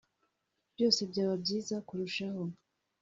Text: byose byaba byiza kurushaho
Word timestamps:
byose 0.73 1.01
byaba 1.11 1.35
byiza 1.43 1.75
kurushaho 1.87 2.41